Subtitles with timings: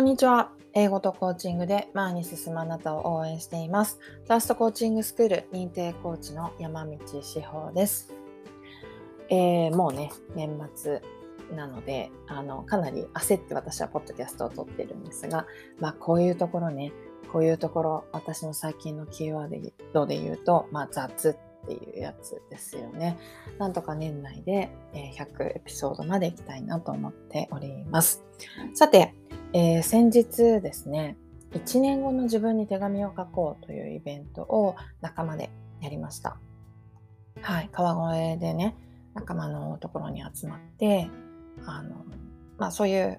[0.00, 0.50] こんにちは。
[0.72, 3.98] 英語とコーチングで前に進むあなたを応援しています。
[4.26, 8.10] トラストコーチングスクール認定コーチの山道志保です。
[9.28, 11.02] えー、もうね、年末
[11.54, 15.46] なので、あの、かなり焦って私はポッドキャストを撮ってるんですが、
[15.80, 16.94] まあ、こういうところね、
[17.30, 23.18] こういうところ、私の最近のキーワードで言うと、まあ、雑っていうやつですよね。
[23.58, 28.24] なんとか年内で100エピソードまでいきたいなと思っております。
[28.72, 29.14] さて、
[29.52, 31.16] えー、先日ですね、
[31.52, 35.50] 1年後の自分に手紙を書こうというイベントを仲間で
[35.80, 36.36] やりました。
[37.40, 38.76] はい、川越でね、
[39.14, 41.10] 仲間のところに集まって、
[41.66, 42.04] あの、
[42.58, 43.18] まあそういう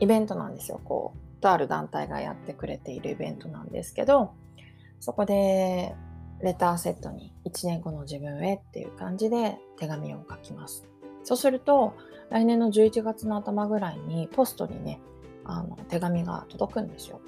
[0.00, 0.80] イベントなんですよ。
[0.82, 4.32] こう、とある団体がやってくれているイベントなんですけど、
[4.98, 5.94] そこで
[6.40, 10.86] レターセットに1年後の自分へっていう感じで手紙を書きます。
[11.22, 11.92] そうすると、
[12.30, 15.00] 来年の11月の頭ぐらいにポストにね、
[15.50, 17.20] あの手紙が届くんですよ。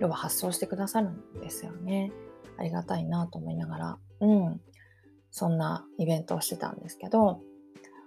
[0.00, 2.12] 要は発送してくださるんですよね。
[2.56, 4.60] ありがたいなと思いながら、うん、
[5.30, 7.40] そんなイベントをしてたんですけど、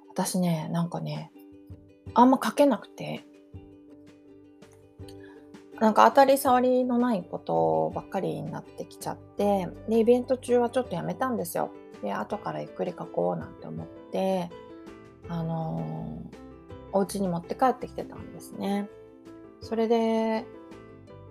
[0.10, 1.32] 私ね、なんかね、
[2.14, 3.24] あんま書けなくて、
[5.80, 11.72] なんか当たり障りのないことばっかりになってきちゃって、で、イベント中はちょっとやめたんですよ。
[12.04, 14.50] で、後からゆっくり書こうなんて思って、
[15.30, 16.38] あのー、
[16.92, 18.90] お家に持って帰ってきてたんですね。
[19.62, 20.46] それで、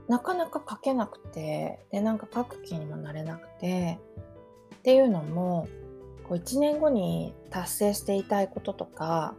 [0.08, 3.98] なかなか書けなくて、で、なんか書く気にもなれなくて、
[4.76, 5.68] っていうのも、
[6.28, 9.34] こう1年後に達成していたいこととか、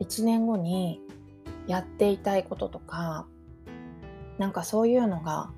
[0.00, 1.00] 1年後に
[1.66, 3.26] やっていたいこととか、
[4.38, 5.50] なんかそういうのが、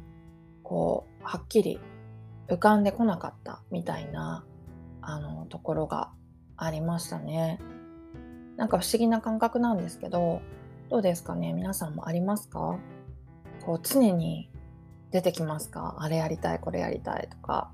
[0.62, 1.78] こう、はっきり
[2.48, 4.44] 浮かんでこなかったみたいな、
[5.02, 6.10] あの、ところが
[6.56, 7.60] ありましたね。
[8.56, 10.40] なんか不思議な感覚なんですけど、
[10.90, 11.52] どうですかね？
[11.52, 12.76] 皆さんもありますか？
[13.64, 14.50] こう常に
[15.12, 15.94] 出てきますか？
[16.00, 17.70] あれやりたい、これやりたいとか、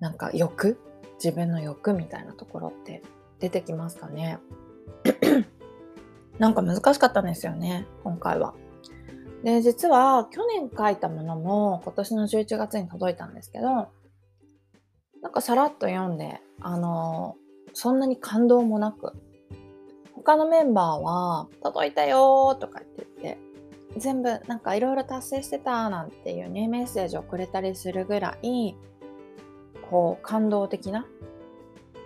[0.00, 0.80] なんか欲？
[1.22, 3.02] 自分の欲みたいなところって
[3.40, 4.38] 出てきますかね？
[6.38, 8.54] なんか難しかったんですよね、今回は。
[9.44, 13.88] で、実は去年書いたものも今年の11月に届いたんですけど、
[15.20, 17.36] なんかさらっと読んで、あの
[17.74, 19.12] そんなに感動もなく、
[20.28, 23.38] 他のメンバーは、届いたよとかって言って、
[23.96, 28.76] 全部なんかいろいろ達成してたなんていうね、メッセージをくれたりするぐらい、
[29.90, 31.06] こう、感動的な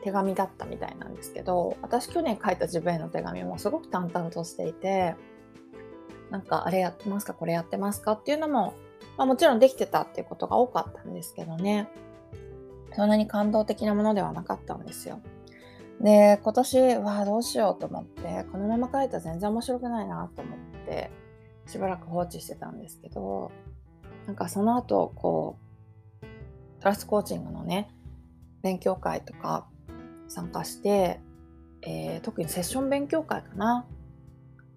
[0.05, 5.17] 手紙だったみたいなんですけど、私去年書いた自分への手紙もすごく淡々としていて、
[6.31, 7.35] なんかあれやってますか？
[7.35, 8.13] これやってますか？
[8.13, 8.75] っていうのも、
[9.19, 11.89] まあ、もちろんできてたっていうことが多かったんですけどね。
[12.95, 15.21] そんなに感動的なものではなかったんですよ。
[16.03, 21.11] で、今年、わあ、どうしようと思って、このまま書いたら全然面白くないなと思って、
[21.67, 23.53] しばらく放置してたんですけど、
[24.27, 25.59] なんかその後、こ
[26.23, 26.27] う、
[26.81, 27.89] トラスコーチングのね、
[28.63, 29.67] 勉強会とか
[30.29, 31.21] 参加して、
[31.83, 33.87] えー、特にセッション勉強会かな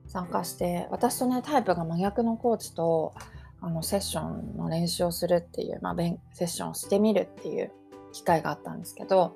[0.08, 3.14] 参加して私とねタイプが真逆のコーチと
[3.62, 5.96] あのセッションの練習をするっていう、まあ、
[6.34, 7.72] セッションをしてみるっていう
[8.12, 9.36] 機会があったんですけど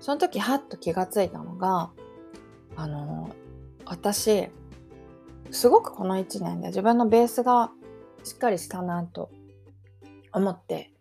[0.00, 1.90] その時ハッと気がついたのが
[2.76, 3.30] あの
[3.84, 4.48] 私
[5.50, 7.70] すごくこの1年で自分のベースが
[8.22, 9.30] しっかりしたなと
[10.32, 10.92] 思って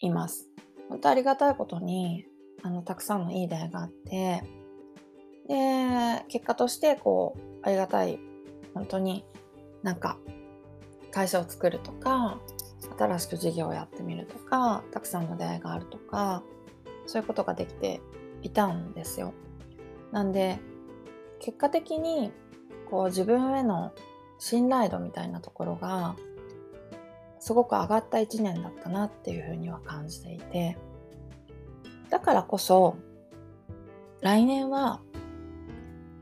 [0.00, 0.48] います。
[0.88, 2.26] 本当ありがたいことに
[2.62, 4.42] あのたくさんのいい出会いがあって
[5.48, 8.18] で結果としてこうありがたい
[8.74, 9.24] 本当に
[9.82, 10.18] なんか
[11.10, 12.38] 会社を作るとか
[12.98, 16.42] 新しく事業をやってみるとかたくさんの出会いがあるとか
[17.06, 18.00] そういうことができて
[18.42, 19.32] いたんですよ。
[20.10, 20.58] なんで
[21.40, 22.32] 結果的に
[22.90, 23.92] こう自分への
[24.38, 26.16] 信頼度みたいなところが
[27.38, 30.76] すごく上がった一年だったなっていうふうには感じていて
[32.10, 32.96] だからこそ
[34.20, 35.00] 来年は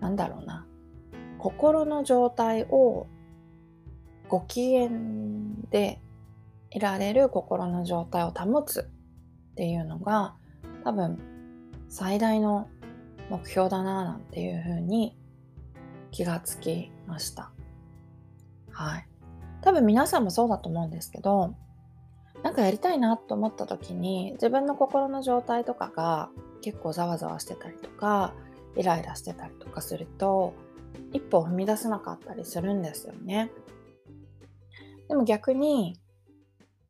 [0.00, 0.66] 何だろうな
[1.38, 3.06] 心の状態を
[4.28, 4.90] ご機嫌
[5.70, 6.00] で
[6.70, 10.36] いられる心の状態を保つっていうのが
[10.84, 11.18] 多分
[11.90, 12.68] 最大の
[13.28, 15.16] 目標だななんていうふうに
[16.10, 17.52] 気がつきました。
[18.70, 19.08] はい。
[19.60, 21.54] 多分皆さんもそうだと思うんですけど、
[22.42, 26.30] なんかやりたいなと思った時に自分の心の状態とかが
[26.62, 28.32] 結構ざわざわしてたりとか
[28.76, 30.54] イライラしてたりとかすると
[31.12, 33.50] 一歩を踏み出せなかったりするんですよね。
[35.08, 36.00] でも逆に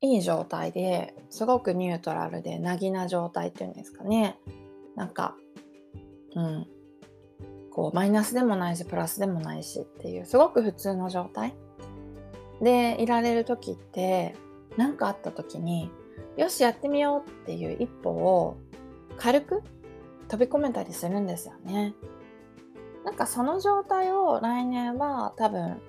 [0.03, 4.39] いい状態ですごくニュートラルでなぎな状態っていうんですかね
[4.97, 5.37] なんか、
[6.35, 6.67] うん、
[7.71, 11.55] こう、マイナスでもないし、プラスでもないしっていう、すごく普通の状態
[12.61, 14.35] でいられる時って
[14.77, 15.91] 何かあった時に
[16.37, 18.57] よしやってみようっていう一歩を
[19.17, 19.63] 軽く
[20.29, 21.95] 飛び込めたりするんですよね。
[23.05, 25.81] なんかその状態を来年は多分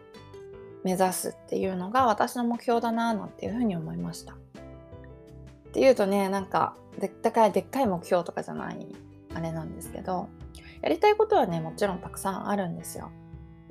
[0.83, 4.33] 目指すっていうのが私の目標だななんていうふうに思いました。
[4.33, 4.37] っ
[5.73, 8.87] ていうとねなんかでっかいでっかい目標とかじゃない
[9.33, 10.29] あれなんですけど
[10.81, 13.11] やりたいことはねもちろんたくさんあるんですよ。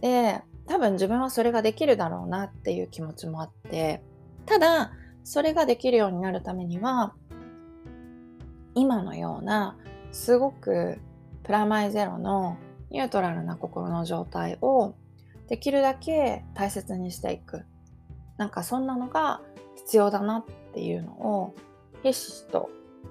[0.01, 4.03] で多分自分はそれができるだろうなっていう気持ちもあって
[4.47, 4.93] ただ
[5.25, 7.15] それができるようになるためには
[8.75, 9.77] 今のような
[10.13, 10.99] すごく
[11.43, 12.57] プラマイゼロの
[12.91, 14.95] ニュートラルな心の状態を
[15.49, 17.65] できるだけ大切にしていく
[18.37, 19.41] なんかそんなのが
[19.77, 21.55] 必要だなっていうのを
[22.03, 22.71] ひしひしと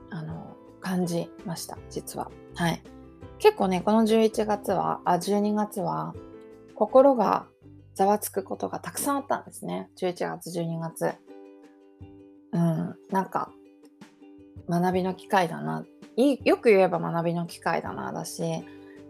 [0.09, 2.31] あの感じました実は。
[2.55, 2.81] はい。
[3.39, 6.13] 結構ねこの11月はあ12月は
[6.75, 7.45] 心が
[7.93, 9.89] ざわつくことがたくさんあったんですね。
[9.97, 11.13] 11月12月。
[12.51, 12.95] うん。
[13.09, 13.51] なんか
[14.69, 15.85] 学びの機会だな。
[16.43, 18.43] よく言えば学びの機会だなだし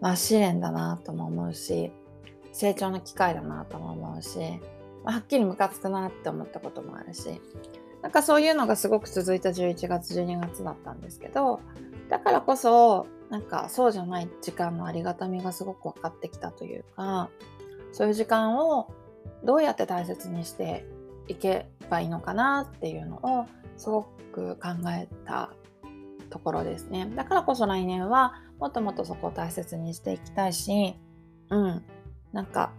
[0.00, 1.90] まあ試練だなとも思うし
[2.52, 4.38] 成長の機会だなとも思うし、
[5.04, 7.40] ま、はっきりムカつくなって思ったこともあるし
[8.02, 11.60] なんかそういうのがすごく続いた11月12月だったんですけど
[12.08, 17.30] だからこそなんかそうじゃない時間のありがたみがすごく分かってきたというか
[17.92, 18.92] そういう時間を
[19.44, 20.84] どうやって大切にして
[21.28, 25.52] いけばいいのかなっていうのをすごく考えた
[26.28, 27.10] ところですね。
[27.14, 30.96] だからこそ来年はもっともっとそこを大切にしていきたいし
[31.50, 31.84] うん。
[32.32, 32.72] なんか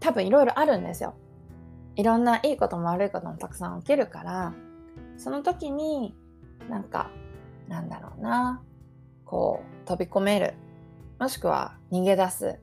[0.00, 1.14] 多分いろいろあるんですよ。
[1.96, 4.54] いろんないいことも悪いこともたくさん起きるから
[5.16, 6.14] その時に
[6.68, 7.10] なんか
[7.68, 8.62] なんだろうな。
[9.24, 10.54] こう飛び込める。
[11.18, 12.58] もしくは逃げ出す。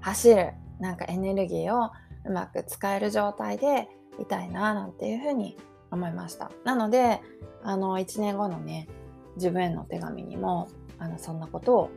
[0.00, 0.52] 走る。
[0.80, 1.90] なんかエネルギーを
[2.24, 3.88] うまく使える状態で
[4.20, 5.56] いたいななんていうふうに
[5.90, 6.50] 思いました。
[6.64, 7.20] なので
[7.62, 8.88] あの1年後のね
[9.36, 11.90] 自分への手紙にもあのそんなことを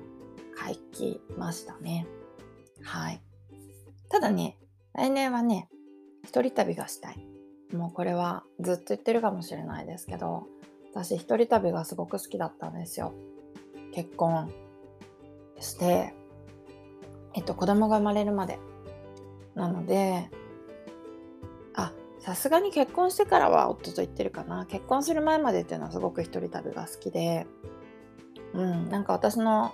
[0.57, 2.07] 書きましたね。
[2.83, 3.22] はい。
[4.10, 4.57] ただね
[4.94, 5.69] 来年はね
[6.28, 7.26] 一人旅がしたい。
[7.74, 10.48] もうこれはずっと言ってるかもしれないですけど
[10.94, 13.14] 私一人旅がすごく好きだったんですよ。
[13.94, 14.52] 結婚
[15.60, 16.14] して
[17.34, 18.60] えっと子供が生まれるまで。
[19.56, 20.30] なので
[21.74, 24.66] あさすがに結婚してからは夫と言ってるかな。
[24.66, 27.48] 結婚する前までっていうのはすごく一人旅が好きで。
[28.54, 29.74] うんなんか私の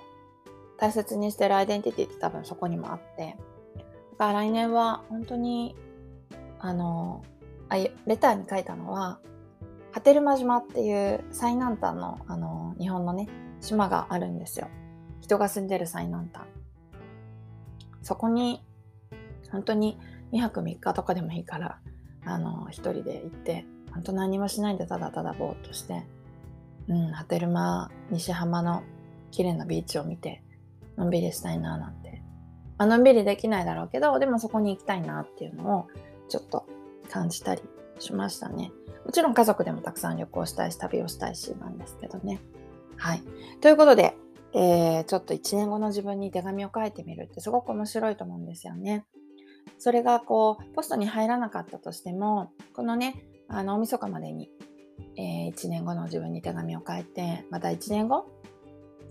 [0.77, 3.37] 大切にしてるアイデンティティって多分そこにもあって。
[4.11, 5.75] だから来年は本当に
[6.65, 7.23] あの
[7.67, 9.19] あレターに書いたのは
[9.91, 13.27] 波照間島っていう最南端のあの日本のね
[13.59, 14.69] 島があるんですよ。
[15.19, 16.43] 人が住んでる最南端。
[18.01, 18.63] そこに
[19.51, 19.99] 本当に
[20.31, 21.79] 2泊3日とかでもいいから
[22.25, 26.05] あの一人で行って本当何もしないでただただぼーっとして
[26.87, 28.83] うん波照間西浜の
[29.31, 30.41] 綺麗なビーチを見て
[30.95, 32.21] のんびりしたいななんて、
[32.77, 35.87] あのんびりできないだろうけどでもそこに行きたいなっていうのを
[36.33, 36.65] ちょっと
[37.11, 37.61] 感じたり
[37.99, 38.71] しましたね。
[39.05, 42.39] もちろん家族でもたくさん旅行したいし、旅をしたいしなんですけどね。
[42.97, 43.21] はい。
[43.61, 44.17] ということで、
[44.55, 49.05] えー、ちょっと1年後の自分に手紙を書いてみるってすごく面白いと思うんですよね。
[49.77, 54.49] それがこう、ポストに入らなかったとしても、このね、あの、大晦日までに、
[55.17, 58.25] えー、1年後の自分に手紙を書いて、また1年後、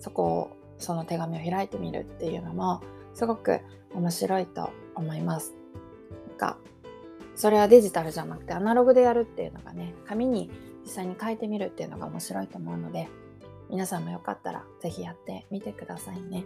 [0.00, 2.80] そこを、その手紙を開いてみるっていうのも、
[3.14, 3.60] すごく
[3.94, 5.54] 面白いと思います。
[6.28, 6.58] なんか、
[7.34, 10.50] それはデジタルじゃなくてアナログでやるっていうのがね紙に
[10.84, 13.08] 実際に書いてみるっていうのが面白いと思うので
[13.70, 16.44] 皆さんもよかったら是非やってみてくださいね。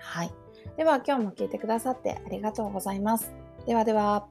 [0.00, 0.32] はい。
[0.76, 3.32] では今日も聞いてくださってありがとうございます。
[3.66, 4.26] ではでは。